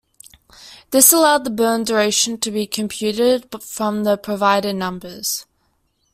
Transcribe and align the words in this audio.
This 0.89 1.13
allowed 1.13 1.43
the 1.43 1.51
burn 1.51 1.83
duration 1.83 2.39
to 2.39 2.49
be 2.49 2.65
computed 2.65 3.45
from 3.61 4.03
the 4.03 4.17
provided 4.17 4.75
numbers. 4.75 5.45